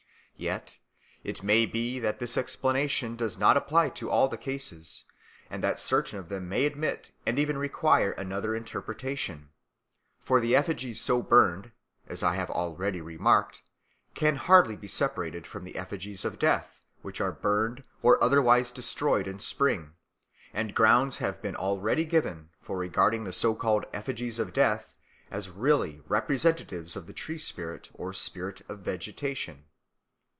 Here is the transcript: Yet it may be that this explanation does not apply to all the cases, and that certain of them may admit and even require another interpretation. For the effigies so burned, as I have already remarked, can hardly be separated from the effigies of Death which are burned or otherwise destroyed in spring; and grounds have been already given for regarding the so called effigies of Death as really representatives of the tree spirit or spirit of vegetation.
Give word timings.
Yet 0.37 0.79
it 1.23 1.43
may 1.43 1.67
be 1.67 1.99
that 1.99 2.17
this 2.17 2.35
explanation 2.35 3.15
does 3.15 3.37
not 3.37 3.55
apply 3.57 3.89
to 3.89 4.09
all 4.09 4.27
the 4.27 4.39
cases, 4.39 5.05
and 5.51 5.63
that 5.63 5.79
certain 5.79 6.17
of 6.17 6.29
them 6.29 6.49
may 6.49 6.65
admit 6.65 7.11
and 7.27 7.37
even 7.37 7.59
require 7.59 8.13
another 8.13 8.55
interpretation. 8.55 9.49
For 10.23 10.39
the 10.41 10.55
effigies 10.55 10.99
so 10.99 11.21
burned, 11.21 11.73
as 12.07 12.23
I 12.23 12.33
have 12.33 12.49
already 12.49 13.01
remarked, 13.01 13.61
can 14.15 14.37
hardly 14.37 14.75
be 14.75 14.87
separated 14.87 15.45
from 15.45 15.63
the 15.63 15.75
effigies 15.75 16.25
of 16.25 16.39
Death 16.39 16.83
which 17.03 17.21
are 17.21 17.31
burned 17.31 17.83
or 18.01 18.23
otherwise 18.23 18.71
destroyed 18.71 19.27
in 19.27 19.37
spring; 19.37 19.93
and 20.55 20.73
grounds 20.73 21.17
have 21.19 21.39
been 21.39 21.55
already 21.55 22.03
given 22.03 22.49
for 22.59 22.79
regarding 22.79 23.25
the 23.25 23.31
so 23.33 23.53
called 23.53 23.85
effigies 23.93 24.39
of 24.39 24.53
Death 24.53 24.95
as 25.29 25.51
really 25.51 26.01
representatives 26.07 26.95
of 26.95 27.05
the 27.05 27.13
tree 27.13 27.37
spirit 27.37 27.91
or 27.93 28.11
spirit 28.11 28.63
of 28.67 28.79
vegetation. 28.79 29.65